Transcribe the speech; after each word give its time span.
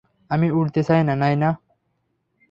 আমি 0.31 0.47
উড়তে 0.51 0.81
চাই, 0.83 1.01
নায়না! 1.07 1.49